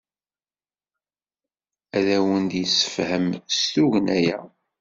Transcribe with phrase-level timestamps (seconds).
[1.97, 4.39] Ad awen-d-yessefhem s tugna-a.